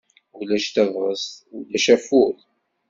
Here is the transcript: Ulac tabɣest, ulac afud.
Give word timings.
Ulac 0.39 0.67
tabɣest, 0.75 1.33
ulac 1.57 1.85
afud. 1.95 2.37